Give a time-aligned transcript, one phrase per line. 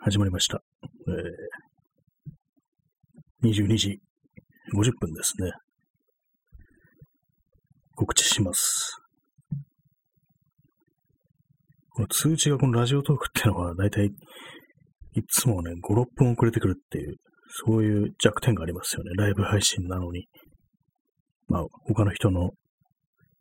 [0.00, 0.62] 始まりました。
[1.08, 4.00] えー、22時
[4.72, 5.50] 50分ですね。
[7.96, 8.96] 告知します。
[11.90, 14.10] この通知がこのラジオトークっていうのは、だいたいい
[15.28, 17.16] つもね、5、6分遅れてくるっていう、
[17.66, 19.10] そういう弱点がありますよね。
[19.16, 20.28] ライブ配信なのに。
[21.48, 22.50] まあ、他の人の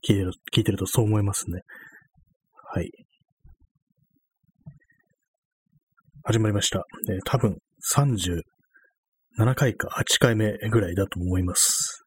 [0.03, 1.61] 聞いてる聞いてるとそう思いますね。
[2.73, 2.89] はい。
[6.29, 6.83] 始まりました。
[7.09, 7.55] えー多分
[7.95, 12.03] 37回か8回目ぐらいだと思います。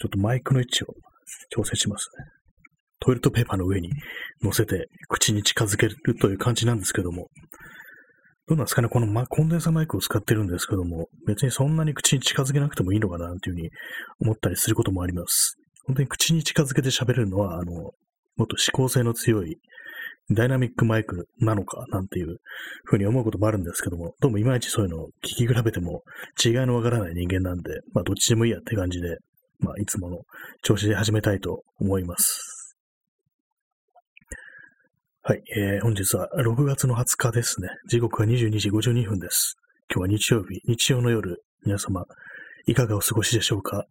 [0.00, 0.88] ちょっとマイクの位置を
[1.50, 2.24] 調整しますね。
[2.98, 3.90] トイレットペーパーの上に
[4.42, 7.28] 乗せて口に近づけるという感じなんですけども、
[8.48, 13.70] どうなんですかねこの、ま、コンデンサーマイクを使ってるんですけども、別にそんなに口に近づけなくてもいいのかなっていうふうに
[14.18, 15.54] 思ったりすることもあります。
[15.86, 19.58] 本当に口に近づけて喋るのは、あの、もっと指向性の強い
[20.30, 22.38] ダイナミックマイクなのかなんていう
[22.84, 26.02] ふうに思うこともあるんですけども、どうもいまいちそういうのを聞き比べても
[26.42, 29.18] 違いのわからない人間なんで、まあどっちでもいいやって感じで、
[29.58, 30.18] まあいつもの
[30.62, 32.76] 調子で始めたいと思います。
[35.22, 37.68] はい、えー、本日は6月の20日ですね。
[37.88, 39.56] 時刻は22時52分です。
[39.94, 42.04] 今日は日曜日、日曜の夜、皆様、
[42.66, 43.86] いかがお過ごしでしょうか？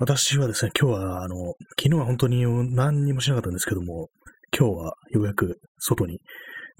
[0.00, 4.10] 私はですね、今日は、あの、昨日は本当に何にもしなかったんですけども、
[4.58, 6.20] 今日はようやく外に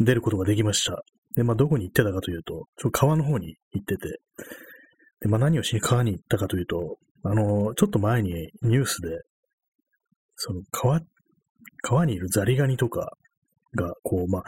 [0.01, 1.03] 出ることができました。
[1.37, 4.19] で、まあ、どこに行ってたかというと、ちょ川の方に行ってて、
[5.21, 9.09] で、まあ、何をしに川に行ったかというと、あの、ちょっと前にニュースで、
[10.37, 11.01] その川、
[11.83, 13.13] 川にいるザリガニとか
[13.77, 14.43] が、こう、まあ、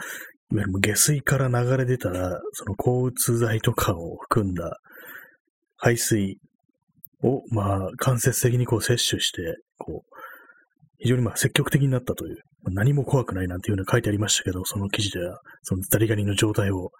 [0.51, 4.77] いわゆる下水から流れ出たら、その抗うつ剤とかを含んだ
[5.77, 6.37] 排水
[7.23, 10.15] を、まあ、間接的にこう摂取して、こう、
[10.99, 12.37] 非常にまあ積極的になったという、
[12.69, 16.91] 何も怖くないなんていうの書いてありましたけど、その記事では、そのザリガニの状態を、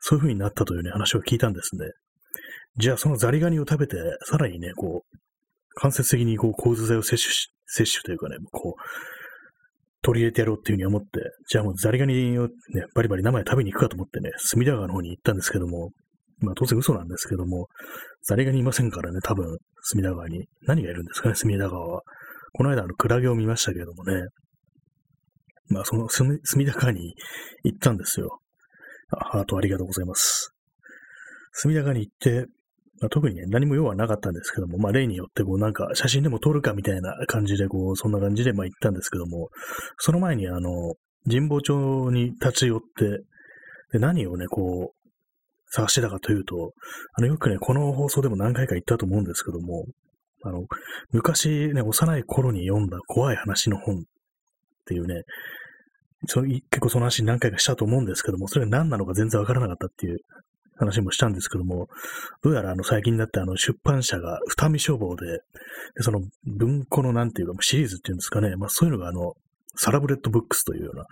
[0.00, 1.86] そういう風になったというね、話を聞いたんですね。
[2.76, 5.18] じゃあそのザリガニを食べて、さらにね、こう、
[5.74, 8.80] 間接的にこう、抗うつ剤を摂取し、摂取というかね、こう、
[10.02, 12.50] 取り入れてやろうっていう風に思って、じゃあもうザリガニをね、
[12.94, 15.90] バリバリ生で食べに行くかと思ってね、隅田川の方に行ったんですけども、
[16.38, 17.68] まあ当然嘘なんですけども、
[18.22, 20.46] ザリガニいませんからね、多分、隅田川に。
[20.66, 22.02] 何がいるんですかね、隅田川は。
[22.52, 24.22] この間、あの、クラゲを見ましたけどもね。
[25.70, 27.14] まあ、その隅、隅田川に
[27.64, 28.40] 行ったんですよ。
[29.12, 30.52] あハートありがとうございます。
[31.52, 32.46] 隅田川に行って、
[33.00, 39.48] まあ、特にね、何も用はなかったんですけども、まあ、例によって、こう、なんか、写真でも撮るかみたいな感じで、こう、そんな感じで、まあ、行ったんですけども、
[39.96, 40.94] その前に、あの、
[41.26, 43.24] 神保町に立ち寄って、
[43.92, 45.10] で、何をね、こう、
[45.72, 46.72] 探してたかというと、
[47.14, 49.86] あの、よくね、この放送でも何回か言ったと思うんですけども、
[50.42, 50.64] あの、
[51.12, 54.00] 昔ね、幼い頃に読んだ怖い話の本っ
[54.86, 55.22] ていうね、
[56.26, 60.18] そ結構その話何回かしたと思うんですけども、それが何なのか全然わからなかったっていう
[60.76, 61.88] 話もしたんですけども、
[62.42, 65.26] どうやらあの最近になってあの出版社が二見書房で、
[65.96, 69.34] でその文庫のなんていうかシリーズっていうんですかね、まあそういうのがあの、
[69.76, 71.04] サラブレッドブックスというような、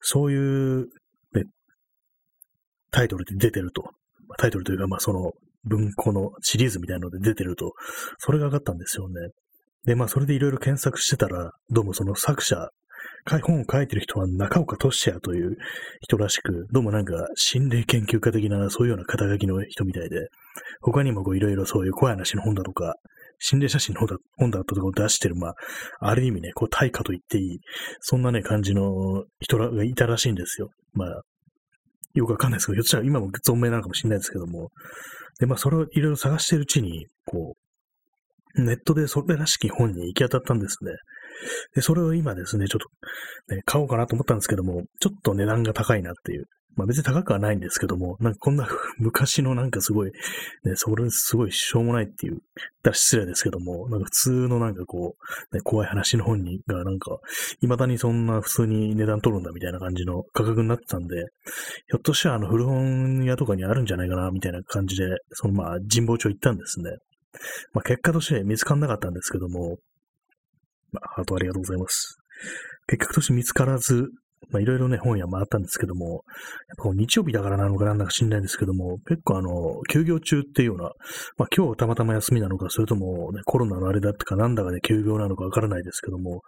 [0.00, 0.86] そういう、
[1.34, 1.44] ね、
[2.90, 3.84] タイトルで出てると。
[4.38, 5.32] タイトルというか、まあその
[5.64, 7.72] 文庫のシリーズみたいなので出てると、
[8.18, 9.14] それが分かったんですよね。
[9.84, 12.70] で、まあそれでいろいろ検索してたら、どうもその作者、
[13.42, 15.56] 本を書いてる人は中岡俊也という
[16.00, 20.28] 人らしく、どうもなんか心霊研究家的なそういうような肩書きの人みたいで、
[20.80, 22.94] 他にもこういろいろそういう怖い話の本だとか、
[23.38, 25.54] 心霊写真の本だ本だとかを出してる、まあ、
[26.00, 27.58] ある意味ね、こう大家と言っていい、
[28.00, 30.70] そんなね、感じの人がいたらしいんですよ。
[30.92, 31.22] まあ、
[32.14, 34.70] よくわかんないですけど、ひょっとしたら今も存命なのかもしれないですけども。
[35.38, 37.54] で、まあ、それをいろいろ探してるうちに、こ
[38.56, 40.92] う、ネットでそれらしき本に行き当たったんですね。
[41.74, 42.80] で、それを今ですね、ちょっ
[43.48, 46.46] と、ね、買おうかなと思ったんですけども、ちょっと値段が高いなっていう。
[46.76, 50.12] まあ別に高くはないんですけども、なんかこんな 昔のなんかすごい、
[50.64, 52.42] ね、それすごいしょうもないっていう、言っ
[52.82, 55.16] たら失礼ですけども、なんか普通のなんかこ
[55.50, 57.18] う、ね、怖い話の本にがなんか、
[57.60, 66.90] 未だにそんな普通に値段取るんだみたいな感じの価格になってたんで、ひょっとしたらあの古本屋とかにあるんじゃないかなみたいな感じで、そのまあ神保町行ったんですね。
[67.72, 69.78] まあ結果として見つからなかったんですけども、
[70.92, 72.18] まあ、ハートありがとうございます。
[72.86, 74.10] 結局として見つからず、
[74.50, 80.84] まあ、いろいろね、本屋回ったんですけども、やっぱ日曜日だからなのかなんだか知んないんですけども、結構あの、休業中っていうような、
[81.36, 86.42] まあ今日たまたま休みなのか、それともね、コロナのあれだってかなんだかで休業なのかわからないですけども、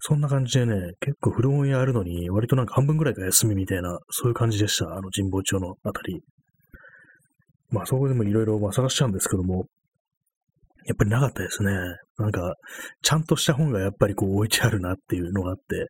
[0.00, 4.92] そんな感じでね、結構古本屋あるのに、割となんか半分ぐらいが休みみたいな、そういう感じでした。
[4.92, 6.20] あの神保町のあたり。
[7.70, 9.64] まあそこでもいろいろ探しちゃうんですけども、
[10.90, 11.70] やっぱりなかったですね。
[12.18, 12.56] なんか、
[13.00, 15.86] ちゃんとした本がやっぱりこう置いてあるなっていうのがあって、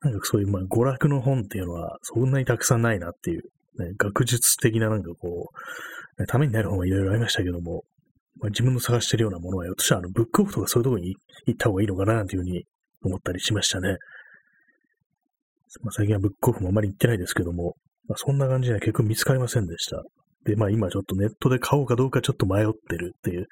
[0.00, 3.42] なんかそういうまあ娯楽の本っていうのはそんなにたくさんないなっていう、
[3.78, 5.50] ね、学術的ななんかこ
[6.18, 7.84] う、ね、ためになる本はいろいろありましたけども、
[8.40, 11.14] まあ、自分の探してるようなものは、私はあの、ブックオフとかそういうとこに
[11.44, 12.64] 行った方がいいのかな、なんていうふうに
[13.02, 13.98] 思ったりしましたね。
[15.82, 17.76] まあ、最近はブックオフもあまり行ってないですけども、
[18.08, 20.02] まあ、そんな感じで結局見つかりませんでした。
[20.44, 23.46] で、まあ今ちょっとネットで買おうかどうかちょっと迷ってるっていう、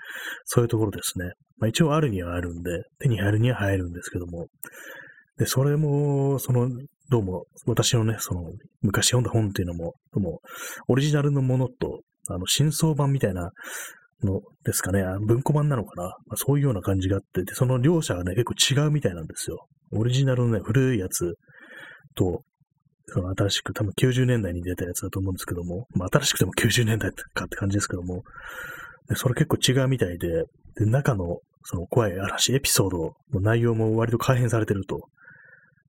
[0.44, 1.32] そういうところですね。
[1.58, 4.46] まあ一応あるにはあるんで、手に入るには入るんですけども、
[5.38, 6.68] で、それも、その、
[7.10, 8.42] どうも、私のね、その、
[8.82, 10.40] 昔読んだ本っていうのも、どうも、
[10.88, 13.52] オリジナルのものと、あの、新装版みたいな
[14.24, 18.44] のですかね、文庫版なのかな、まあ、そういうような感じがあって、で、その両者がね、結
[18.74, 19.58] 構違うみたいなんですよ。
[19.92, 21.34] オリジナルのね、古いやつ
[22.16, 22.42] と、
[23.08, 28.22] その新しく、多分90年代に出たやつだと思うんですけども、まあ新しくても90年代かって感じですけども、
[29.08, 30.44] でそれ結構違うみたいで、
[30.76, 35.08] で、中のその怖い嵐、エピソードの内容も割と改変されてると。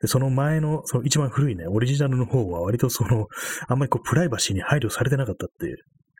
[0.01, 3.27] で、その前の、その一番古いね、オリジナルの方は割とその、
[3.67, 5.77] あんまりこうプライバシーに配慮されてなかったっていう。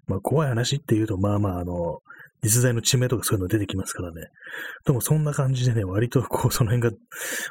[0.08, 2.02] まあ怖い話っていうと、まあまああの、
[2.42, 4.28] 実在の地名とかそういうの出てきますからね。
[4.86, 6.98] でもそんな感じでね、割とこう、その辺が、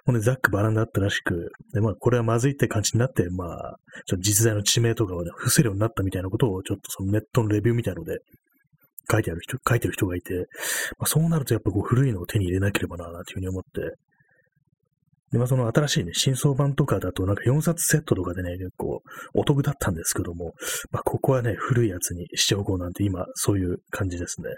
[0.07, 3.77] もうね、ざっくばらんだったらしく、で、まあ、これはまずいって感じになって、まあ、
[4.07, 8.19] ちょっと実在の地名とかをね、伏せるようになったみたいなことを、ちょっとそのネットのレビューみたいので、
[9.11, 10.35] 書いてある人、書いてる人がいて、
[10.99, 13.97] まあ、そうなるとやっぱこう、古いのを手に入れなければな、なんていうふうに思って、
[15.31, 19.03] で、まあ、その新しいね、新装版とかだとなんか4冊セットとかでね、結構
[19.35, 20.55] お得だったんですけども、
[20.91, 24.49] まあ、ここはね、古いやつにしておこうなんて今、そういう感じですね。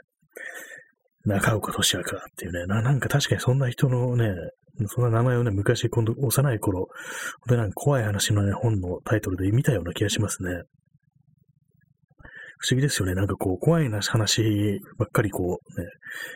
[1.24, 2.06] 中岡俊明っ
[2.36, 4.30] ていうね、な、なんか確かにそんな人のね、
[4.86, 6.88] そんな名前をね、昔、今度、幼い頃、本
[7.48, 10.62] 当なんか怖い話のね、本のタイトルで見たような気がしますね。
[12.58, 13.14] 不思議ですよね。
[13.14, 14.10] なんかこう、怖い話
[14.98, 15.86] ばっかりこう、ね、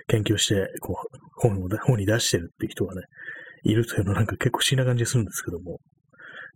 [0.09, 3.03] 研究して、こう、本を、本に出してるっていう人がね、
[3.63, 5.81] いるというのはなんか結構不思議な感じするんですけども、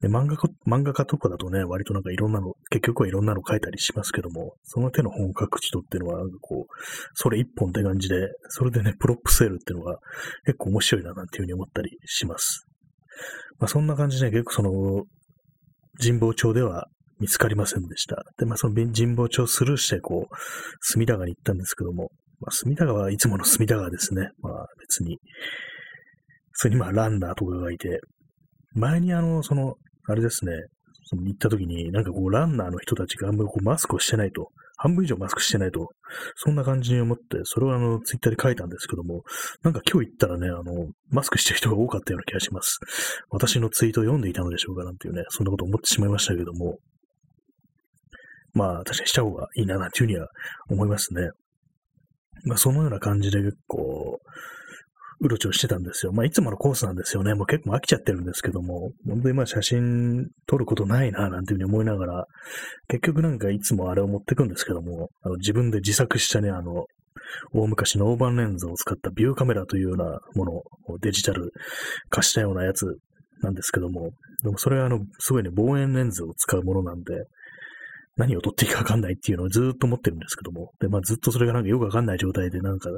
[0.01, 6.73] で漫画家、漫画家とかだとね、割となんかいろんなの、結局はいろんなの書いたりしますけども、その手の本を書く人っていうのは、なんかこう、
[7.15, 9.99] それ一本って感じで、それでね、プロップセールっていうのが
[10.45, 12.67] 結構面白いななんていうふうに思ったりします。
[13.59, 15.05] まあそんな感じで結構その、
[16.01, 16.87] 神保町では
[17.19, 18.25] 見つかりませんでした。
[18.39, 20.35] で、まあその神保町スルーして、こう、
[20.81, 24.31] 隅田川に行ったんですけども、まあ隅田川はいつもの隅田川ですね。
[24.41, 25.19] まあ別に、
[26.53, 28.01] それにまあランナーとかがいて、
[28.75, 29.75] 前にあの、その、
[30.09, 30.53] あれですね、
[31.05, 35.89] その行った時に、なんかこう、ランナーの人たちがあんまりこうマスクをしてないと、半分以上マスクしてないと、
[36.37, 39.23] そんな感じに思って、それをあの、ツイッターで書いたんですけども、
[39.63, 42.79] なんか今日行ったらね、あの、マスクしてる人が多かったような気がします。
[43.31, 46.79] 私のツイートを読んでいたのでしょうかなんていうね、そんなこと思ってしまいましたけども、
[48.55, 50.29] まあ、確かにした方がいいな、なんていうふうには
[50.71, 51.31] 思いますね。
[52.45, 54.21] まあ、そのような感じで結構、
[55.21, 56.13] うろちょろしてたんですよ。
[56.13, 57.35] まあ、いつものコースなんですよね。
[57.35, 62.25] もう結構飽きちゃってるんですけども、本当にまあ写真撮ることないな、なんていうふうに思いながら、
[62.89, 66.87] 結局なんかいつもあれを持ってくんですけども、あの自分で自作したね、あの、
[67.53, 71.53] 大昔の大判レンズを使ったビューカメラというようなものをデジタル
[72.11, 72.87] 化したようなやつ
[73.43, 74.11] なんですけども、
[74.43, 77.25] でもそれはあの、すごいね、望遠レンズを使うものなんで、
[78.19, 80.73] 何を取っていいかわかんないっていうのをずっと思ってるんですけども。
[80.81, 82.91] で、まあずっとそれがなんかよくわかんない状態でなんか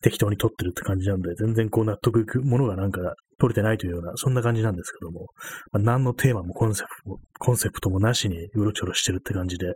[0.00, 5.26] 適当に取ってるって感じなんで、全然こう納得いくものがなんか取れてないというような、そんな感じなんですけども。
[5.72, 9.72] まあ、何のテーマもコンセプトも、コンセプトもなしにうろちょろしてるって感じで、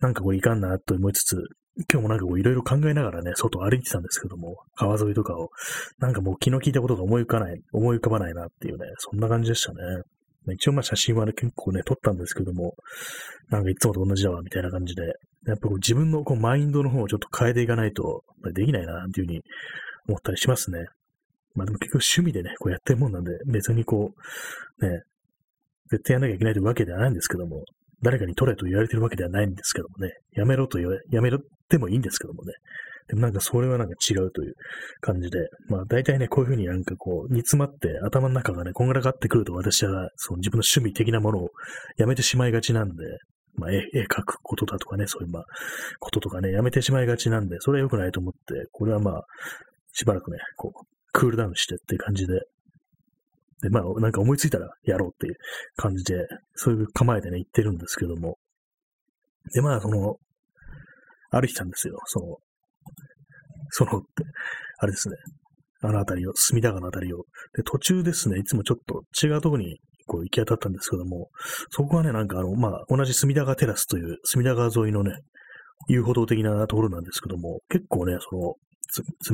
[0.00, 1.36] なんかこういかんなと思いつつ、
[1.90, 5.50] 今日もなんかこういろいろ考えながらね、外歩いてたんですけども、川沿いとかを、
[5.98, 9.78] なんかもう気の利いたことが思い浮かない、思い浮かばないなっていうね、そんな感じでしたね。
[10.50, 12.74] 一応まあ写真はね、結構ね、撮ったんですけども、
[13.50, 15.02] なんかいつもと同じだわ、みたいな感じで、
[15.46, 19.42] やっぱこう自分のこうマインドの方をちょっと変えていかないと、できないな、っていうふうに
[20.08, 20.86] 思ったりしますね。
[21.54, 24.14] まあでも結局趣味でね、こうやってるもんなんで、別にこ
[24.80, 25.02] う、ね、
[25.90, 27.64] 絶対やんなきゃいけないというわけではないんですけども、
[28.02, 32.52] 誰かに撮れと言われてるわけではないんですけどもね、やめろと言わやめろってもいいんですけどもね、
[33.08, 34.54] でもなんかそれはなんか違うという
[35.00, 41.50] 感じで、まあ大体ね、こういうふうになんかこう、煮詰まって頭の中がね、こんがらがってくると私はその自分の趣味的なものを
[41.96, 42.94] やめてしまいがちなんで、
[43.54, 45.44] まあ絵絵描くことだとかね、そういうまあ、
[45.98, 49.24] こととかね、やめてしまいがちなんで、それは良くないと思って、これはまあ、
[49.92, 52.40] しばらくね、こう、クールダウンしてっていう感じで、
[53.62, 55.36] で、まあ、なんか思いついたらやろうっていう
[55.76, 58.38] 感じで、そういう構えでね、言ってるんですけども。
[59.54, 60.16] で、まあ、その、
[61.30, 61.98] 歩いてたんですよ。
[62.06, 62.36] その、
[63.72, 64.02] その、
[64.78, 65.16] あれですね、
[65.82, 67.24] あの辺りを、隅田川の辺りを。
[67.54, 71.30] で、途中ですね、いつもちょっと違うところにこう行き当たったんですけども、
[71.70, 75.12] そこはね、なんかあの、まあ、同じ隅田川テラスという隅田川沿いのね、
[75.88, 78.54] 遊歩道的なところなんですけども、結構ね、その、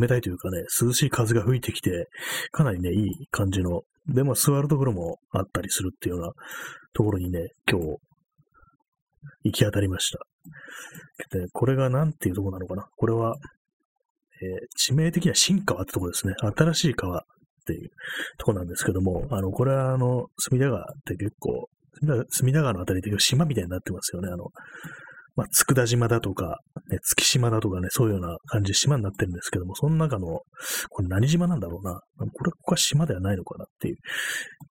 [0.00, 2.08] 冷たいというかね、涼しい風が吹いてきて、
[2.52, 6.32] かなりね、いい感じの、でも座るところもあったりするっていうような
[6.94, 7.96] ところにね、今日、
[9.44, 10.20] 行き当たりました。
[11.36, 13.34] で、これが何ていうとこなのかなこれは、
[14.42, 16.34] えー、地名的には新川ってとこですね。
[16.56, 17.22] 新しい川っ
[17.66, 17.90] ていう
[18.38, 21.68] とこなんですけども、あの、これはあの、隅田川って結構、
[22.30, 24.28] 隅田川のあたりで島みたいになってますよね。
[24.32, 24.46] あの、
[25.38, 26.58] まあ、佃島だとか、
[26.90, 30.40] ね、月島だとかね、そういうような感じで島になってるんですけども、その中の、
[30.90, 32.00] これ何島なんだろうな。
[32.32, 33.96] これ、ここは島ではないのかなっていう。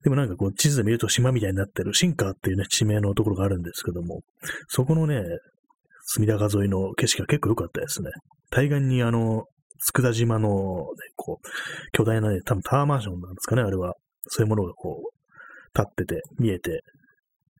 [0.04, 4.24] でもなんかこう、地図で見ると島みたいになってる、新川っていうね、地名のところがあるんですけども、
[4.68, 5.24] そこのね、
[6.04, 8.10] 隅田川沿いの景色が結構良かったですね。
[8.50, 9.46] 対岸にあの、
[9.80, 10.54] 佃島の、ね、
[11.16, 11.48] こう、
[11.92, 13.94] 巨大なね、多分タワーマンションなんですかね、あれは。
[14.28, 16.82] そういうものがこう、立ってて、見えて、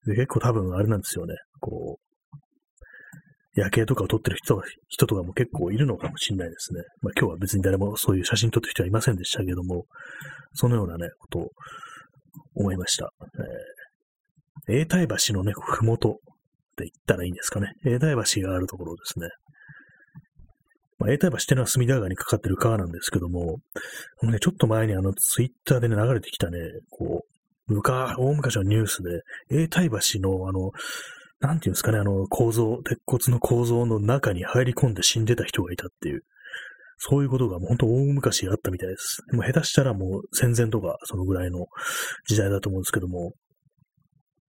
[0.06, 1.36] で結構多分あれなんですよね。
[1.60, 2.08] こう、
[3.56, 6.82] 夜景とかを撮ってる人人とかも結構いるのかもしれないですね。
[7.02, 9.86] まあ今日は別に誰もそういう写真撮ってる人はいませんでしたけども、
[10.54, 11.50] そのようなね、ことを
[12.56, 13.12] 思いました。
[14.68, 16.14] えー、永代橋のね、ふもとっ
[16.78, 17.74] て言ったらいいんですかね。
[17.84, 19.28] 永代橋があるところですね。
[21.00, 23.60] まあ、永代橋ってのは隅田川にかかってる川なんですけども、
[24.22, 27.24] もね、ちょっと前にあのツイッターでね、流れてきたね、こ
[27.68, 30.72] う、昔、大昔のニュースで、永代橋のあの、
[31.40, 36.22] なんていうんですかね、あの構造、鉄骨の構造の中に入り込んで死んでた人がいたっていう、
[36.98, 39.22] そういうことがもう本当大昔あったみたいです。
[39.30, 41.68] でも下手したらもう戦前とかそのぐらいの
[42.28, 43.34] 時代だと思うんですけども、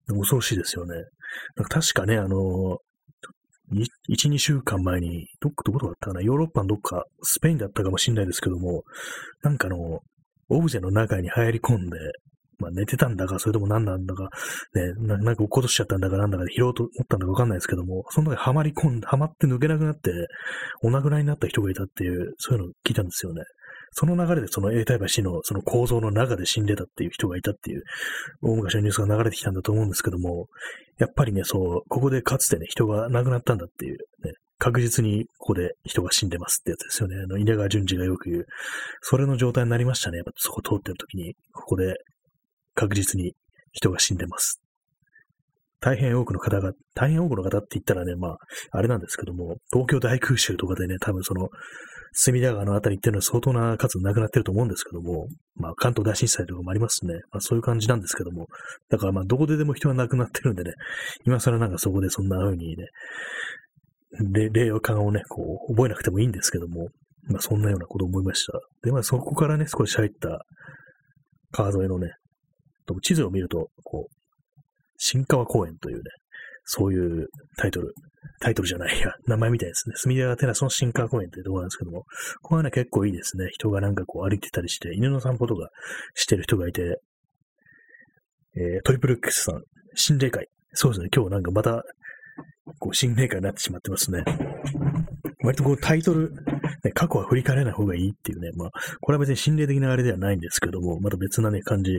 [0.07, 0.95] 恐ろしいですよね。
[1.57, 2.79] か確かね、あの、
[3.73, 8.85] 1、2週間前に、どっか、どこだったかな、ヨーロッパのどっか、スペインだったかもしれないですけども、
[9.43, 10.01] なんかの、
[10.51, 11.99] オブジェの中に入り込んで、
[12.59, 14.31] まあ寝てたんだか、それとも何なんだか、
[14.75, 20.11] ね、ななんか落っことしちゃったんだかなんだかで拾おうと思ったんだかわかんないですけども、その中にはまり込んで、はまって抜けなくなって、
[20.83, 23.43] お亡くなりになった人がいたっていう、そういうのを聞いたんですよね。
[23.93, 27.83] その流れでその永代橋のその構造の中で死んでたっていう人がいたっていう、
[28.43, 30.47] 大昔のニュースが流れてきたんだと思うんですけども、
[30.99, 37.17] やっぱりね、そう、ここでかつてね、人が亡くなったんだっていう、ね、確実にここで人が死んでますってやつですよね。
[37.17, 38.47] あの、稲川淳二がよく言う。
[39.01, 40.19] それの状態になりましたね。
[40.19, 41.95] やっぱそこ通ってる時に、ここで
[42.75, 43.35] 確実に
[43.73, 44.61] 人が死んでます。
[45.81, 48.37] 大変多くの方が、大変多くの方って言ったらね、まあ、
[48.73, 51.49] あれなんですけども、東京大空襲とかでね、多分その、
[52.13, 57.15] 隅田川のあたりっていうのは相当な数なくなってると思うんですけども、まあ関東大震災とかもありますね。
[57.31, 58.47] まあそういう感じなんですけども、
[58.89, 60.73] だからまあどこででも人が亡くなってるんでね、
[61.27, 62.87] 今更なんかそこでそんな風にね、
[64.51, 66.89] 霊感をね、こう覚えなくてもいいんですけども、
[67.25, 68.59] まあそんなようなことを思いました。
[68.83, 70.41] で、まあそこからね、少し入った
[71.53, 72.13] 川沿いのね、
[73.03, 74.18] 地図を見ると、こう、
[74.99, 76.03] 新川公園というね、
[76.65, 77.95] そういうタイトル、
[78.41, 79.95] タイトルじゃないや、名前みたいですね。
[79.97, 82.03] 隅田川テラスの新川公園というところなんですけども、
[82.43, 83.49] ここはね、結構いいですね。
[83.53, 85.71] 人がなんかこう歩いてたりして、犬の散歩とか
[86.15, 87.01] してる人がいて、
[88.57, 89.63] えー、トリプル X さん、
[89.95, 90.49] 心霊会。
[90.75, 91.83] そうですね、今日なんかまた、
[92.81, 94.25] こう、心霊会になってしまってますね。
[95.43, 96.33] 割とこうタイトル、
[96.85, 101.93] ね、過去は振り返らない方がいいっていうね、まあ、これは別に心霊的なあれではないんですけども、また別なね、感じ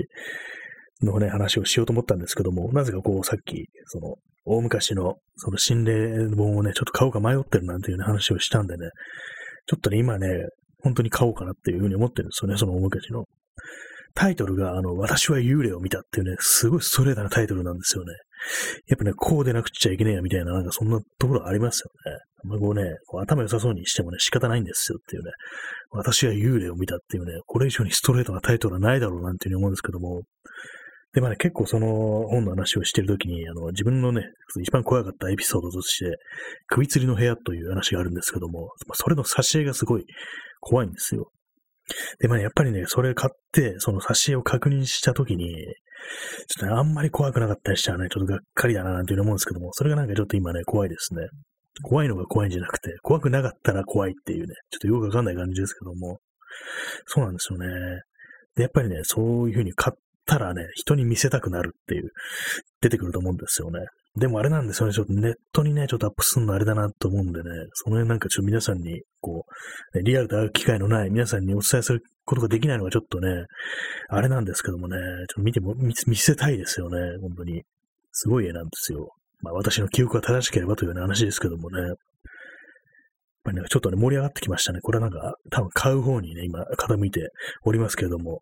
[1.01, 4.15] のね、話をしようと思ったんですけども、なぜかこう、さっき、その、
[4.45, 8.89] 大昔の、その心霊本をね、ちょっと買おうか迷ってるなんていう、ね、話をしたんでね、
[9.67, 10.27] ちょっとね、今ね、
[10.81, 13.25] 本当に買おうかなっていうふうに思ってるんですよね、その大昔の。
[14.15, 18.13] タイトルが、あの、私は幽霊を見たっていうね、すごいストレートなタイトルなんですよね。
[18.87, 22.17] やっぱね、こうでなくちゃいけねえやみたいな、なんかそんなところありますよね。
[22.45, 25.31] あんまこうね、こう頭良さそうにしてもね、仕方ないんですよっていうね、
[25.91, 30.21] 私は幽霊を見たっていうね、これ以上にストレートなタイトルはないだろうなんていうふうに思うんですけども、
[31.13, 31.87] で、まあね、結構その
[32.27, 34.23] 本の話をしてるときに、あの、自分のね、
[34.61, 36.17] 一番怖かったエピソードとして、
[36.67, 40.05] 首吊りの部屋という話があるんですけども、それの挿絵がすごい
[40.59, 41.31] 怖いんですよ。
[42.19, 45.65] で、まあ、やっぱりね、それ買って、その挿絵を確認したときに、ちょっ
[46.59, 51.27] とね、あんまり怖くなかったりしたらね、ちょっとがっかりだななんていうの思うんですけども、それがなんかちょっと今ね、怖いですね。
[51.83, 56.19] 怖いのが怖いんじゃなくて、怖くなかったら怖いっていうね、ちょっとよくわかんない感じですけども、
[57.05, 57.67] そうなんですよね。
[58.55, 62.09] で、やっぱりね、そういう風に買ったらね、人に見せたくなるっていう、
[62.81, 63.79] 出てくると思うんですよね。
[64.17, 69.45] でもあれなんですよね、ちょっとネットにね、ちょっとアップするのあれだなと思うんでね、その辺なんかちょっと皆さんに、こ
[69.93, 73.45] う、ね、リアルで会う機会のない皆さんにお伝えすることができないのがちょっとね、
[74.09, 77.63] あれなんですけどもね、ちょっと見ても、見せたいですよね、本当に。
[78.11, 79.09] すごい絵なんですよ。
[79.41, 81.79] まあ私の記憶が正しければというような話ですけどもね。
[81.81, 81.95] やっ
[83.43, 84.79] ぱりね、ちょっとね、盛り上がってきましたね。
[84.81, 87.29] これはなんか、多分買う方にね、今、傾いて
[87.63, 88.41] おりますけれども、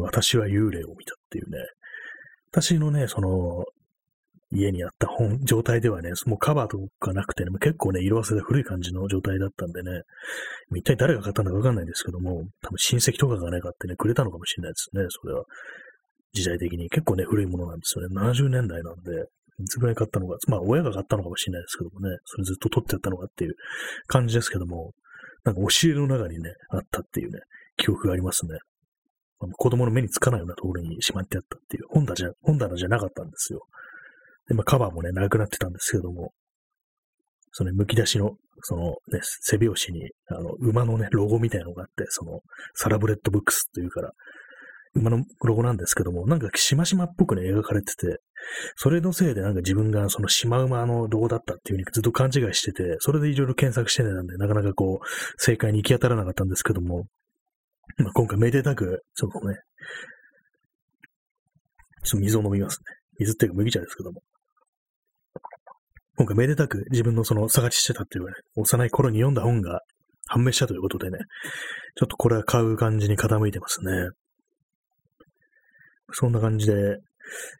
[0.00, 1.58] 私は幽霊を見たっていうね、
[2.50, 3.64] 私のね、その、
[4.50, 10.02] 家にあった本、状態ではね、もうカバーとかなくてね、結構ね、色あせで古い感じの状態だったんでね、
[10.74, 15.44] 一体誰が買ったんだかわかんないんですけども、多分親戚とかがね、買ってね、くれたのかもしれないですね、それは。
[16.32, 16.88] 時代的に。
[16.88, 18.14] 結構ね、古いものなんですよね。
[18.14, 19.26] 70年代なんで、
[19.60, 23.54] いつぐらい買ったのか、まあ親が買ったのかもしれないですけどもね、それずっと取ってやったのかっていう
[24.06, 24.92] 感じですけども、
[25.44, 27.40] なんか押し入れの中にね、あったっていうね、
[27.76, 28.58] 記憶がありますね。
[29.38, 33.66] 子供の目につかないようなところにしまってあったっていう、本棚じゃ、本棚じゃなかったんですよ。
[34.48, 36.32] で、まあカバーもね、なくなってたんですけども、
[37.52, 42.40] その、剥き出しの、そのね、背表紙に、あの、馬のね、ロゴみたいなのがあって、その、
[42.74, 44.12] サラブレッドブックスというから、
[44.94, 48.20] 馬のロゴなんですけども、なんかしましまっぽくね、描かれてて、
[48.76, 57.06] それのせいでなんか自分がそのシマウマのロゴだったっていう風にずっと勘違いしてて、それでいろいろ検索してたんで、なかなかこう、正解に行き当たらなかったんですけども、
[58.04, 59.56] まあ、今回めでたく、そのね、
[62.04, 62.84] ちょっと水を飲みますね。
[63.18, 64.22] 水っていうか麦茶ですけども。
[66.16, 69.82] 今回めでたく自分のその探ししてたっていうかね、幼い頃に読んだ本が
[70.26, 71.18] 判明したということでね、
[71.96, 74.10] ちょっとこれは買う感じに傾いてますね。
[76.12, 76.74] そんな感じで、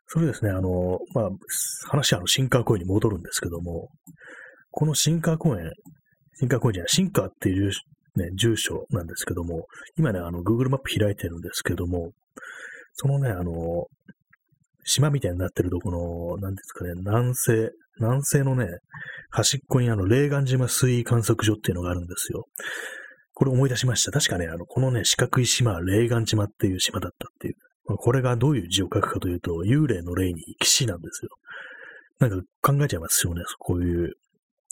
[0.06, 1.28] それですね、あの、まあ、
[1.88, 3.90] 話はあの、新川公園に戻るんですけども、
[4.72, 5.70] この新川公園、
[6.40, 7.70] 新川公園じゃない、新川っていう
[8.18, 12.12] ね、住所なんですけども、今ね、あの、Google マップ開いてるんですけども、
[12.92, 13.86] そのね、あの、
[14.84, 17.70] 島みたいになってるとこの、なんですかね、南西、
[18.00, 18.66] 南西のね、
[19.30, 22.44] 端っこにあの、霊岩島水位観測所っていうのがあるんですよ。
[23.34, 24.10] これ思い出しました。
[24.10, 27.54] 確かね、あの、このね、四角い島、霊岩島っていう島だったっていう。
[27.96, 31.30] これがどういう字を書くかというと、幽霊の霊に騎士なんですよ。
[32.18, 33.42] なんか考えちゃいますよね。
[33.58, 34.14] こういう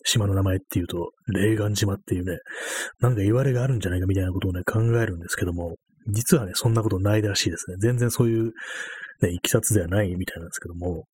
[0.04, 2.38] 島の名前っていうと、霊岩島っていうね、
[3.00, 5.76] なんか言われがあるんじゃないかみたいなことをね、考えるんですけども、
[6.08, 7.76] 実はね、そんなことないらしいですね。
[7.78, 8.52] 全然そういう
[9.22, 11.04] ね、いきさつではないみたいなんですけども、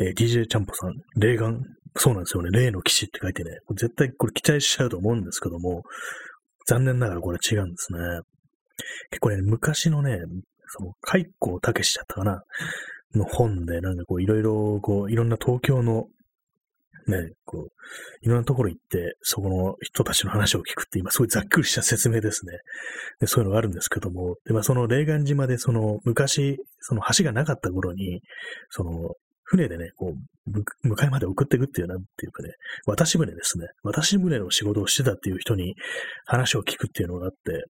[0.00, 1.62] えー、DJ ちゃんぽさん、霊眼、
[1.96, 5.82] そうなんですよね、霊の騎士って書いてね、絶対これ期待しちゃうと思うんですけども、
[6.66, 7.98] 残念ながらこれ違うんですね。
[9.10, 10.18] 結構ね、昔のね、
[10.68, 12.42] その、海光武史だったかな？
[13.14, 16.04] の本で、なんかこう、いろいろ、こう、いろんな東京の
[17.10, 17.70] ね、こう、
[18.22, 22.52] いろんなところ行って、そこの人たちの話を聞くって今すごいざっくりした説明ですね。
[23.20, 28.20] でそういうのがあるんですけども、で、まあその霊岩島でその昔、その橋がなかった頃に、
[28.70, 32.50] その船でね、こう、向かいまで送っていくっていう、なんていうかね、
[32.86, 33.66] 渡し船ですね。
[33.82, 35.74] 渡し船の仕事をしてたっていう人に
[36.26, 37.64] 話を聞くっていうのがあって、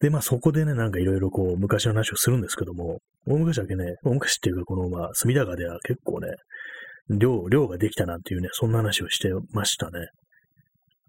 [0.00, 6.28] で、まあそこでね、なんかいろいろこう、昔の話をするんですけども、大昔だけね、大昔っていうかこの、まあ、隅田川では結構ね、
[7.10, 10.08] 量、量ができたなんていうね、そんな話をしてましたね。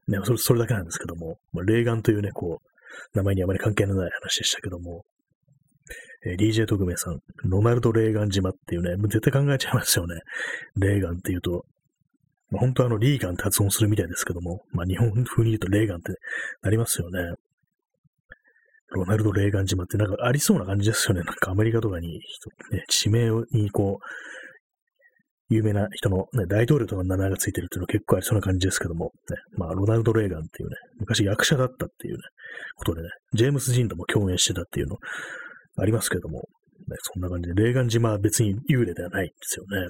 [0.07, 5.03] ね、それ、それだけなんですけども、まあ、レーガンというね、こう、名前にあまり関係のない話でしたけども、
[6.25, 10.21] えー、DJ 特命さん、ロナルド・レーガン島っていうね、もう絶対考えちゃいますよね。
[10.77, 11.65] レーガンっていうと、
[12.49, 16.13] まあ、本当はあの、リーガンって発音するみたいですけども、まあ、日本風に言うとレーガンって
[16.61, 17.35] なりますよね。
[18.91, 21.21] ロナルド・レーガン島ってなんかありそうな感じですよね。
[21.23, 22.21] なんかアメリカとかに、
[22.71, 24.05] ね、地名にこう、
[25.49, 32.19] 有名な人の、ね、大統領とかの名前がついてるっていうのは結構ありそうな感じですけども、ね、まあ、ロナルド・レーガンっていうね、昔役者だったっていうね、
[32.75, 34.97] ことでね、ジェームス・ジンとも共演してたっていうの
[35.77, 39.89] ありますけども、ね、そんな感じで、レーガン島は別に幽霊ではないんですよね。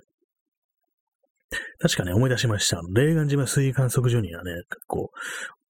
[1.80, 2.82] 確かね、思い出しました。
[2.94, 4.52] レーガン島水位観測所にはね、
[4.88, 5.18] こう、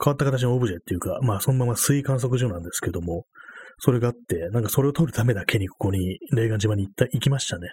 [0.04, 3.26] 変わった形のオブジェっていうか、まあ、そのまま水位観測所なんですけども、
[3.80, 7.70] それがあって、なんかそれを撮るためだけにここに、レーガン島に行った、行きましたね。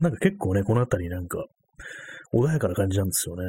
[0.00, 1.44] なんか結構ね、この辺りなんか、
[2.34, 3.44] 穏やかな感じなんですよね。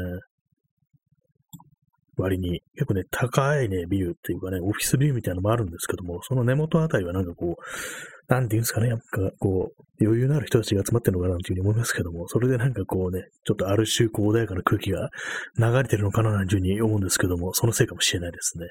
[2.18, 2.62] 割に。
[2.76, 15.10] 結構ね、高いね、ビルっていうかね、オフィスビルみたいなのもあるんですけども、その根元あたりはなんかこう、なんていうんですかね、やっぱこう、余裕のある人たちが集まってるのかなというふうに思いますけども、それでなんかこうね、ちょっとある種こう穏やかな空気が
[15.58, 18.68] 流れてるのかななんていうふうに思うんですけども、そのせいかもしれないですね。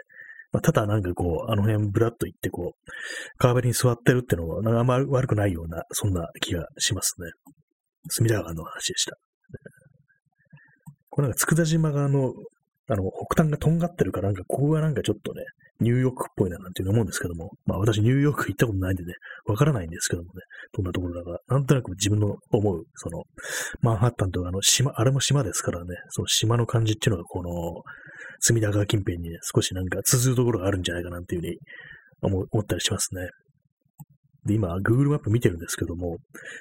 [0.53, 2.91] まあ、ただなんかこう、あの辺ブラッと行ってこう、
[3.39, 7.31] 川べりに座ってるっていうのは、なんかあんま悪くないような、そんな気がしますね。
[8.11, 9.17] 隅田川の話でした。
[11.11, 12.33] これなんか、佃島側の、
[12.89, 15.43] あの、北端がとんがってるから、なんか、ここがなんかちょっとね、
[15.81, 19.15] ニューヨークっぽいななんていうの思うんですけども、まあ私ニューヨーク行ったことないんでね、
[19.47, 23.25] わからないんですけどもね、どんなところだか、なんとなく自分の思う、その、
[23.81, 27.83] マンハッタンとかあの島、あれも島ですからね、その島の感じっていうのがこの、
[28.45, 31.59] 隅田川近辺にね、少しなんか通ずるところがあるんじゃないかなっていうふうに
[32.23, 33.29] 思ったりしますね。
[34.45, 36.17] で、今、Google マップ見てるんですけども、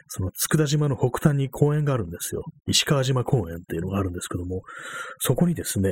[0.08, 2.44] その佃島の北端に公園があるんですよ。
[2.67, 4.62] 石川島公園っていうのがあるんですけども、
[5.20, 5.89] そこにですね、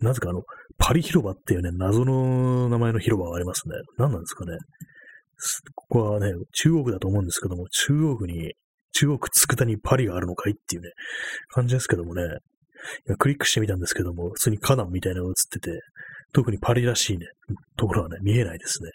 [0.00, 0.42] なぜかあの、
[0.78, 3.74] パリ広場っていうね、謎の名前の広場がありますね。
[3.98, 4.56] 何なんですかね。
[5.74, 8.52] ここはね、中央区だと思うんですけども、中央区に、
[8.92, 10.90] 中央区佃にパリがあるのかいっていうね、
[11.48, 12.22] 感じですけどもね、
[13.18, 15.80] クリックしてみたんですけども、普通に花壇みたいなのが映ってて、
[16.32, 17.26] 特にパリらしいね、
[17.76, 18.90] ところはね、見えないですね。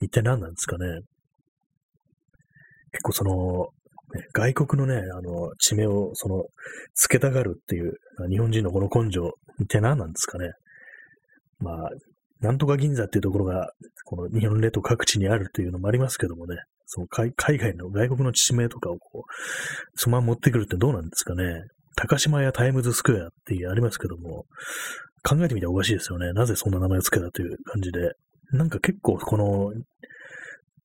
[0.00, 1.00] 一体何なんですかね。
[2.92, 3.68] 結構その、
[4.32, 6.44] 外国のね、あの、地名を、その、
[6.94, 7.94] つけたがるっていう、
[8.30, 9.28] 日本人のこの根性
[9.64, 10.52] って何なんですかね。
[11.58, 11.90] まあ、
[12.40, 13.70] なんとか銀座っていうところが、
[14.04, 19.32] この日本列島各地にあるというのもありますけどもね、その海外の外国の地名とかをこう、
[19.94, 21.62] そのまま持ってくるってどうなんですかね。
[21.96, 24.46] 高島屋タイムズスクエアってありますけども、
[25.22, 26.32] 考えてみたらおかしいですよね。
[26.32, 28.12] なぜそんな名前を付けたという感じで。
[28.52, 29.72] なんか結構この、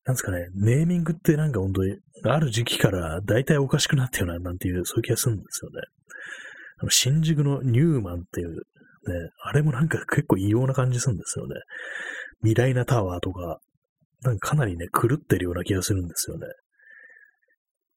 [0.06, 5.82] なんですかね、ネーミングってなんか本当に、ある時期から大体おかしくなったよな、なんていう、そういう気がするんですよね。
[6.80, 8.56] あの、新宿のニューマンっていう、ね、
[9.44, 11.56] あれもなんか結構異様な感じするんですよね。
[12.42, 13.60] 未来なタワーとか、
[14.24, 16.48] なんかかなりね、狂ってるような気がするんですよね。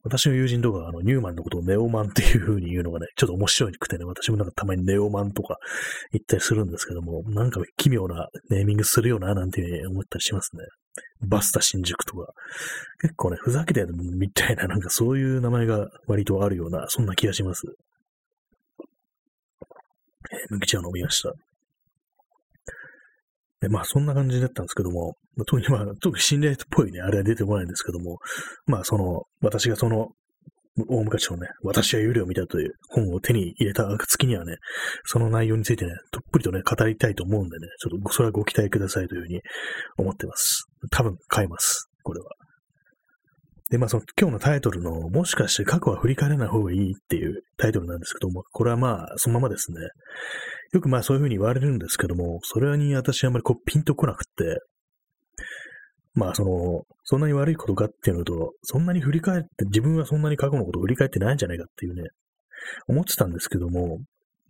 [0.05, 5.59] 私の友人とか、あの、ニューマンのことをネオマンっていう風に言うのがね、ちょっと面白くてね、私もなんかたまにネオマンとか
[6.13, 10.65] 言ったりするんですけども、なんか奇妙なネーミングするよな、なんていう思ったりしますね。
[11.21, 12.33] バスタ新宿とか。
[13.01, 17.63] 結構ね、ふざけてるみたいな、なんかそういう名前が割とあるような、そんな気がします。
[20.33, 21.33] えー、麦茶を飲みました。
[23.63, 25.15] で、まあそんな感じだったんですけども、
[25.47, 28.19] 特にまあ、特に心霊っぽいね、あれは出てこないんですけども、
[28.67, 30.09] まあその、私がその、
[30.89, 34.57] 大昔のね、私は有料を見たという本を手に入れた暁にはね、
[35.05, 39.41] その内容についてね、とっぷりとね、語りたいと思うんでね、ちょっとそれはご期待くださいというふうに
[39.99, 40.65] 思ってます。
[40.91, 42.31] 多分買います、これは。
[43.71, 49.79] で、まあその今日のタイトルの、もしかして過去は振り返らない方がいいっていうタイトルなんですけども、これはまあそのままですね。
[50.73, 54.61] よくまあそういうふうに言われるんですけども、それに私あんまりこうピンとこなくって、
[56.15, 62.03] まあその、そんなに悪いことかっていうのと、そんなに振り返って、自分はそんなに過去のことを振り返ってないんじゃないかっていうね、
[62.89, 63.99] 思ってたんですけども、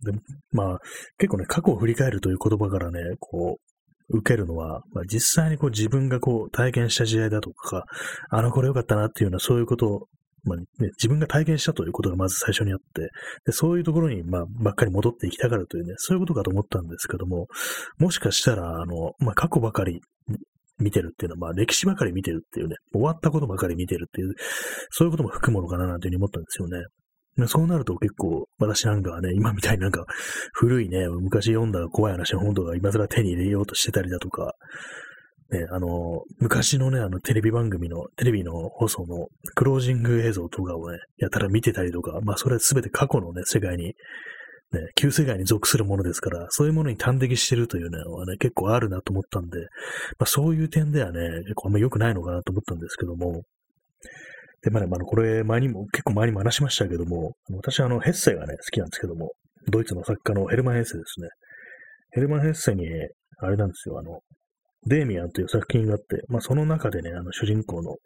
[0.03, 0.11] で
[0.51, 0.79] まあ
[1.17, 7.85] 結構ね、過去を振り返るという言葉からね、こう、受けるのは、まあ、実際にこう自分がこう体験した時代だとか、
[8.29, 10.07] あの頃良かったなっていうようなそういうこと
[10.43, 10.65] まあね、
[10.97, 13.09] 自分が体験したということがまず最初にあって、
[13.45, 17.47] でそういうところに、まあ、ばっかり戻っていきたがるというね、そういうことかと思ったんですけども、
[17.97, 20.01] もしかしたら、あの、まあ、過去ばかり
[20.79, 24.33] 見てるっていうのは、まあ、歴史ばかり見てるっていうね、終わったことばかり見てるっていう、
[24.89, 26.85] そういうことも含むのかななんていうふうに思ったんですよね。
[27.47, 30.05] そうなると結構、私なんかはね、今みたいになんか、
[30.53, 34.53] 古いね、昔読んだ怖い話の本とか今更手に入れようとしてたりだとか、
[35.53, 43.93] ね、あの、昔のね、あの、テレビ番組の、テレビの放送のクロージング映像とかをね、やたら見てたりとか、まあ、それは全て過去のね、世界に、ね、
[44.95, 49.59] 旧世界に属するものですから、そういうものに端的してるというのはね、結構あるなと思ったんで、
[50.17, 53.43] まあ、そういう点ではね、結構あんま良くないのかなと思ったんですけども、
[54.63, 59.33] で、まあね、まあ、これ、前にも、結構前にも話しましたけども、私あの、ヘッセがね、好きなんですけども、
[59.69, 61.27] ドイツの作家のヘルマン・ヘッセですね。
[62.11, 62.87] ヘルマン・ヘッセに、
[63.39, 64.21] あれなんですよ、あの、
[64.85, 67.97] デーミアンという作品があって、まあ、その中でね、あの主人公の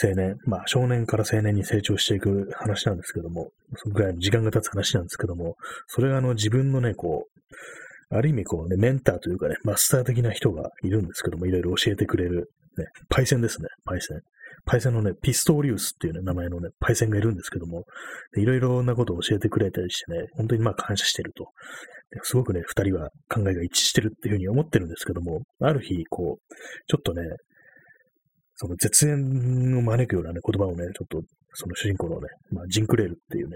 [0.00, 14.20] 青年、まあ、少年から青年に成長していく話なんですけども、そのぐらいの時間が経つ話なんですけども、それがあの自分のね、こう、ある意味こうね、メンターというかね、マスター的な人がいるんですけども、いろいろ教えてくれる、ね、パイセンですね、パイセン。
[14.68, 17.84] パイセンのね、ピストーリウスっていうね、名前のね、パイセンがいるんですけども、
[18.36, 21.46] いろいろなことを教えてくれたりしてね、本当にまあ感謝してると。
[22.22, 26.54] すごくね、二人は考えが一致してるっていうふうに思ってるんですけども、ある日、こう、
[26.86, 27.22] ちょっとね、
[28.56, 31.22] その絶縁を招くようなね、言葉をね、ちょっと、
[31.54, 33.54] その主人公のね、まあ、ジンクレールっていうね、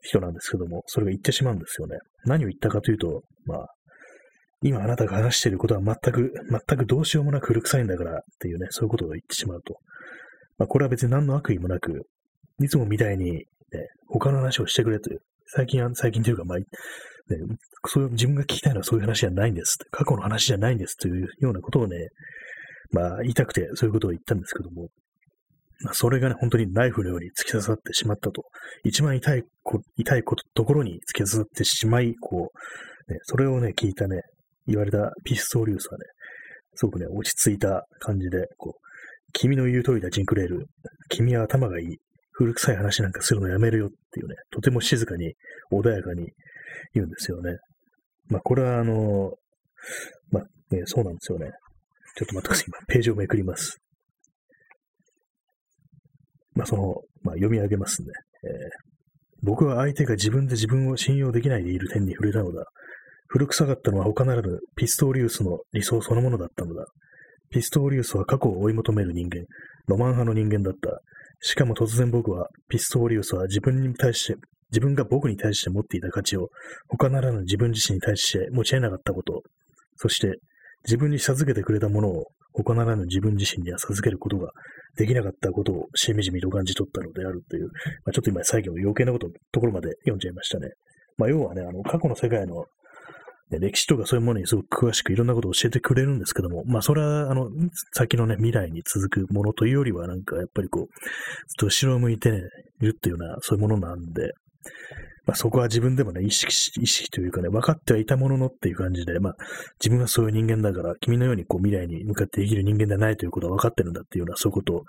[0.00, 1.98] 人なんですけども、それが言ってしまうんですよね。
[2.24, 3.66] 何を言ったかというと、まあ、
[4.62, 9.78] 今あなたが話していることは全く、全くどうしようもなく古臭いんだからっていうね、そういうことを言ってしまうと。
[10.58, 12.06] まあ、これは別に何の悪意もなく、
[12.62, 13.44] いつもみたいに、ね、
[14.08, 16.64] 他の話をしてくれという、最近は、最近というか、まあ、ね、
[17.86, 19.78] そういう自分が聞きたいのはそういう話じゃないんです。
[19.90, 22.08] 過去の話じゃないんですというようなことをね、
[22.90, 24.88] まあ言いたくてそういうことを言ったんですけども、
[25.82, 28.44] まあ、それがね、本当にナイフのように突き刺さってしまったと。
[28.84, 32.52] 一番痛いこ、痛いこと、ところに突き刺さってしまい、こ
[33.08, 34.22] う、ね、それをね、聞いたね、
[34.66, 36.04] 言われたピストリウスはね、
[36.74, 38.82] すごくね、落ち着いた感じで、こう、
[39.32, 40.66] 君の言う通りだ、ジンクレール。
[41.08, 41.98] 君は頭がいい。
[42.32, 45.34] 古臭い話なんかするのやめるよっていうね、とても静かに、
[45.70, 46.28] 穏やかに
[46.94, 47.58] 言うんですよね。
[48.28, 49.32] まあ、これはあの、
[50.30, 51.50] まあ、ね、そうなんですよね。
[52.16, 52.64] ちょっと待ってください。
[52.68, 53.78] 今、ページをめくります。
[56.54, 58.08] まあ、その、まあ、読み上げますね。
[58.44, 58.50] えー、
[59.42, 62.64] 僕は相手が自分で自分を信用できないでいる点に触れたのだ。
[63.32, 66.84] 古臭かったのは他ならぬピストーリウスの理想そのものだったのだ。
[67.50, 69.46] ピストーリウスは過去を追い求める人間、
[69.88, 71.00] ロマン派の人間だった。
[71.40, 74.34] しかも突然僕は、ピストーリウスは自分に対して、
[74.70, 76.50] 自分が僕に対して持っていた価値を、
[76.88, 79.42] 他ならぬ自分自身に対して持ち得なかったこと、
[79.96, 80.36] そして、
[80.84, 84.50] 自分に授けてくれたものを他ならぬ自分自身には授けることが
[84.96, 87.68] できなかったことをしみじみと感じ取ったのであるという、
[88.04, 90.68] まあ、ちょっと今最後余計なこと、ところまで読んじゃいましたね。
[91.16, 92.66] まあ、要はね、あの、過去の世界の、
[93.58, 97.50] 歴史とかそういうものにすごく詳しくいろんなことを教えてくれるんですけども、まあ、それは、あの、
[97.92, 100.88] 先のね、未来に続くものというよりは、なんか、やっぱりこう、ずっ
[101.58, 102.38] と後ろを向いてね、
[102.80, 104.32] いるっていうような、そういうものなんで、
[105.24, 109.36] まあ、そこは自分でもね、意識し、意識というかね、分かってはいたもののっていう感じで、まあ、
[109.80, 114.82] 自分はそういう人間だから、君のようにこう未来に向かって生きる人間ではないということは分かってるんだっていうような、そういうことを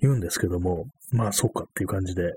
[0.00, 2.32] 言うんですけども、まあ、そうかっていう感じで、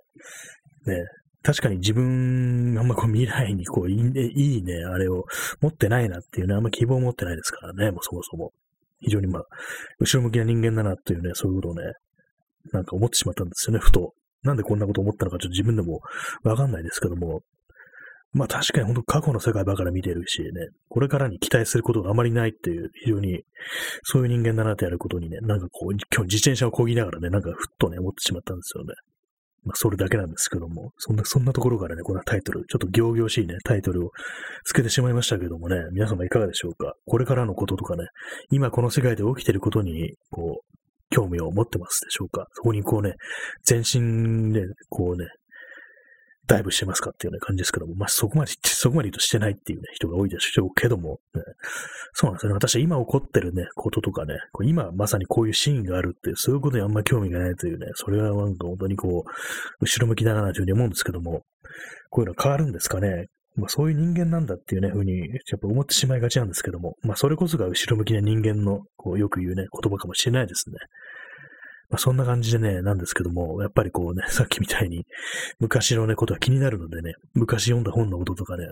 [0.86, 1.06] ね、
[1.50, 5.26] 確かに自分、あんまこう未来にこういいね、いいね、あれを
[5.62, 8.54] 持ってないなっていうね、あんま希望を持ってないですからね、もうそもそも。
[9.00, 9.44] 非常にまあ、
[10.00, 11.94] 後ろ向きな人間だなっていうね、そういうことをね、
[12.72, 14.14] なんか思ってしまったんですよね、ふと。
[14.44, 16.02] なんでこんなこと思ったのかちょっと自分でも
[16.44, 17.42] わかんないですけども、
[18.32, 20.50] まあ確かに本当過去の世界ばかり見てるしね、
[20.88, 23.42] これからに期待することがあまりないっていう、非常に
[24.04, 28.94] そういう人間だなってやることにね、なんかこう、今日自転車を漕ぎながらね、なんかふっとね、思ってしまったんですよね。
[29.64, 34.12] まあそれだけなんですけども、そんな、そんなところからね、このタイトル、ちょっと行々しいね、タイトルを
[34.66, 36.94] つけてしまいましたけどもね、皆様いかがでしょうか？
[37.06, 38.06] これからのこととかね、
[38.52, 40.66] 今この世界で起きてることに、こう、
[41.12, 42.46] 興味を持ってますでしょうか？
[42.54, 43.16] そこにこうね、
[43.64, 45.26] 全身でこうね、
[46.50, 51.44] ダイブしてますかっていうね感じですけども、まあそこまで、そこまで言うとしてないっていうね、人が多いでしょうけども、ね、
[52.14, 52.56] そうなんですよね。
[52.56, 59.32] 私は今起こってるね、こととかね、こう今まさにこういうシーンがあるっていう、そういうことにあんまり興味がないというね、それはなんか本当にこう、
[59.80, 61.44] 後ろ向きだなというふうに思うんですけども、
[62.10, 63.28] こういうの変わるんですかね。
[63.56, 65.26] まあそういう人間なんだっていうね、ふうに、や
[65.58, 70.78] っぱ思ってしまいがちなんですけども、まあそれこそが後ろ向きな人間の、こうよく言うね、言葉かもしれないですね。
[71.90, 75.06] まあ、そんな感じでね、なんですけども、やっぱりこうね、 さっきみたいに、
[75.60, 78.66] 昔のね、ことは気になるのでね、昔読んだ本のこととかね、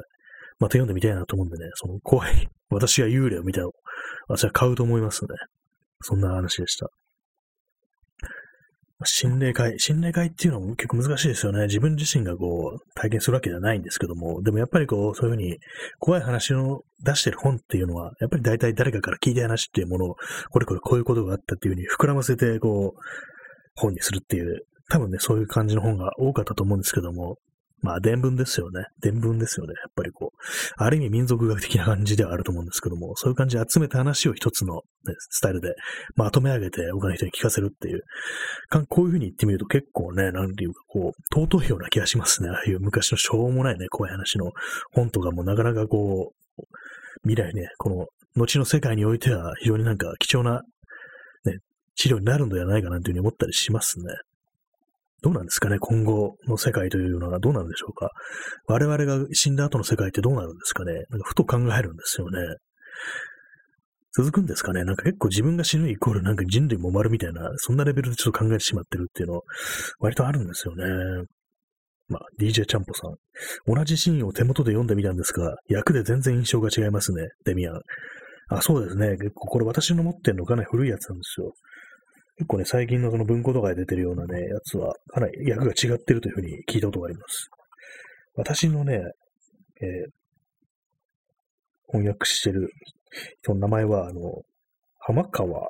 [0.59, 3.71] また読んでみたいなと思うんでね、その怖い、私が幽霊を見たの、
[4.27, 5.29] 私は買うと思いますね。
[6.01, 6.89] そんな話でした。
[9.05, 11.67] 心霊会、心霊会っていうのも結構難しいですよね。
[11.67, 15.59] 自分自身がこう、体験するわけではないんですけども、でもやっぱりこう、そういうふうに、
[15.99, 20.15] 怖い話を出してる本っていうのは、やっぱり大体誰かから聞いた話っていうものを、
[20.49, 22.99] これこれこういうことがあったっていうふうに膨らませて、こう、
[23.75, 27.37] 本にするっていう、多分ね、そういう感じの本が多かったと思うんですけども、
[27.81, 28.85] まあ、伝聞ですよね。
[29.01, 29.73] 伝聞ですよね。
[29.81, 30.37] やっぱりこう、
[30.77, 34.81] ある意味民族学的な感じではあると思うんですけども、そういう感じで集めた話を一つの、ね、
[35.29, 35.75] スタイルで
[36.15, 38.01] まとめ上げて他の人に聞かせるっていう、
[38.89, 42.49] こういうふうに言ってみると結構ね、なんていうかこう、尊いような気がしますね。
[42.49, 44.51] ああいう昔のしょうもないね、怖い話の
[44.91, 46.63] 本とかもなかなかこう、
[47.23, 50.61] 未来ね、この、後の世界においては非常になんか貴重な、
[51.45, 51.57] ね、
[51.95, 54.05] 資料になるのではないかなというふうに思ったりしますね。
[55.23, 58.11] どうなんですかね今後の世界というのはどうなんでしょうか
[58.67, 62.39] 我々が死んだ後の世界ってどうなるんですかねなんかふと考えるんですよね。
[64.17, 69.41] 続くんですかねなんか結構自分が死ぬイコールなんか人類も終わるみたいな、そんなレベルでちょっと考えてしまってるっていうの、
[69.99, 70.83] 割とあるんですよね。
[72.07, 73.15] まあ、DJ ちゃんぽさん。
[73.71, 77.81] 同じシーンを手元で読んでみたんですが、役で全然印象が違いますね、デミアン。
[78.49, 79.17] あ、そうですね。
[79.17, 81.53] 結構これ私の持ってるのかなり古いやつなんですよ。
[82.37, 87.49] 結構ね、最近のその文庫とかで出てるようなね、やつは、かなり役が違ってるというふうに聞いたことがあります。
[88.35, 89.01] 私のね、
[89.81, 90.11] えー、
[91.87, 92.69] 翻訳してる
[93.41, 94.43] 人の名前は、あの、
[94.99, 95.69] 浜川、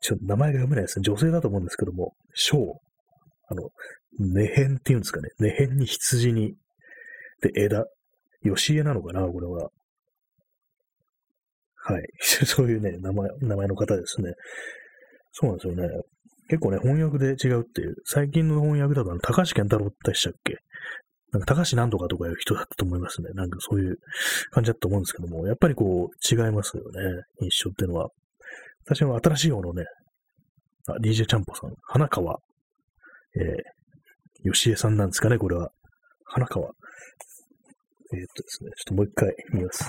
[0.00, 1.02] ちょっと名前が読めないですね。
[1.02, 2.80] 女性だと思うんですけども、章、
[3.48, 3.68] あの、
[4.18, 5.28] 根辺っていうんですかね。
[5.38, 6.54] 根辺に羊に、
[7.42, 7.84] で、枝。
[8.42, 9.70] 吉江なのかなこれは。
[11.82, 12.08] はい。
[12.18, 14.32] そういうね、名前、名前の方ですね。
[15.32, 15.88] そうなんですよね。
[16.48, 17.94] 結構ね、翻訳で違うっていう。
[18.04, 20.56] 最近の翻訳だと、高橋健太郎でしたっけ？
[21.32, 23.30] なんか高橋なんとかとかいう人だったと思いますね。
[23.34, 23.98] なんかそういう
[24.50, 27.22] 感じだと思うんですけども、やっぱりこう違いますよね。
[27.40, 28.08] 印象っていうのは。
[28.84, 29.84] 私は新しい方のね、
[30.88, 32.38] あ、DJ ちゃんぽさん、花川、
[33.36, 35.70] えー、吉江さんなんですかね、これは。
[36.24, 36.66] 花川。
[36.66, 39.88] えー、っとですね、ちょっともう一回見ます。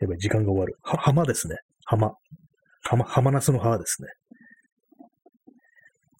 [0.00, 0.76] やばい、時間が終わる。
[0.82, 1.56] は、浜ですね。
[1.86, 2.12] 浜。
[2.84, 4.08] 浜、浜夏の浜ですね。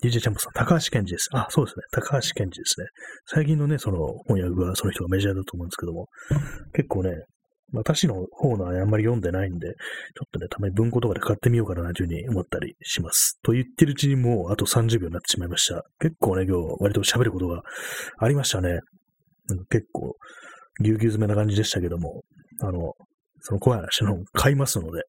[0.03, 1.29] DJ チャンプさん、高橋健二です。
[1.33, 1.85] あ、そうですね。
[1.93, 2.87] 高橋健二ですね。
[3.27, 6.09] 最近のね、その翻訳はその人がメジャーだと思うんですけども、
[6.75, 7.25] 結構ね、
[7.73, 9.75] 私の方のあんまり読んでないんで、ちょ
[10.27, 13.39] っとね、たまに文庫とかで買ってみようかなというふうに思ったりします。
[13.43, 15.83] と言ってるうちにもうあと30秒になってしまいました。
[16.01, 17.63] 結構ね、今日割と喋ることが
[18.19, 18.69] ありましたね。
[19.49, 20.15] なんか結構、
[20.83, 22.23] ぎゅうぎゅう詰めな感じでしたけども、
[22.61, 22.93] あの、
[23.41, 25.03] その怖い話の買いますので、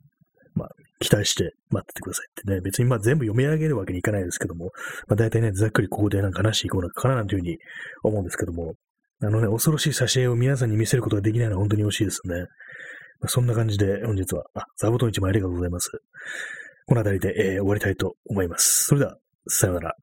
[0.55, 4.71] まあ、期待して待っててくださいってね、別にまあ全部読み上げるわけにいかないですけども、
[5.08, 7.58] まあ大体ね、ざっくりここでなんか話していこうかななんていうふうに
[8.03, 8.75] 思うんですけども、
[9.21, 12.45] あのね、恐ろしい挿絵を皆さんに見せることができないのは本当に惜しいですね。
[13.21, 15.91] まそんな感じで本日は、あ、座布団一枚ありがとうございます。
[16.86, 18.86] この辺りで、えー、終わりたいと思います。
[18.86, 19.95] それでは、さようなら。